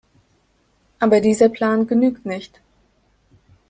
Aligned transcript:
Aber 0.97 1.21
dieser 1.21 1.49
Plan 1.49 1.85
genügt 1.85 2.25
nicht. 2.25 2.59